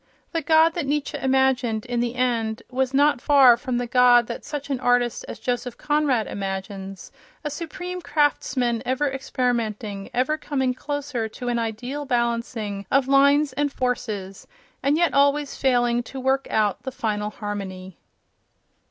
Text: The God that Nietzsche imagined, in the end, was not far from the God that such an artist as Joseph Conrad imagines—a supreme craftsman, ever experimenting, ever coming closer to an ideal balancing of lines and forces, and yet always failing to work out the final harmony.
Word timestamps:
The 0.31 0.41
God 0.41 0.73
that 0.73 0.87
Nietzsche 0.87 1.15
imagined, 1.19 1.85
in 1.85 1.99
the 1.99 2.15
end, 2.15 2.63
was 2.71 2.91
not 2.91 3.21
far 3.21 3.55
from 3.55 3.77
the 3.77 3.85
God 3.85 4.25
that 4.25 4.43
such 4.43 4.71
an 4.71 4.79
artist 4.79 5.23
as 5.27 5.37
Joseph 5.37 5.77
Conrad 5.77 6.25
imagines—a 6.25 7.49
supreme 7.51 8.01
craftsman, 8.01 8.81
ever 8.83 9.07
experimenting, 9.11 10.09
ever 10.11 10.39
coming 10.39 10.73
closer 10.73 11.29
to 11.29 11.49
an 11.49 11.59
ideal 11.59 12.05
balancing 12.05 12.87
of 12.89 13.07
lines 13.07 13.53
and 13.53 13.71
forces, 13.71 14.47
and 14.81 14.97
yet 14.97 15.13
always 15.13 15.55
failing 15.55 16.01
to 16.01 16.19
work 16.19 16.47
out 16.49 16.81
the 16.81 16.91
final 16.91 17.29
harmony. 17.29 17.99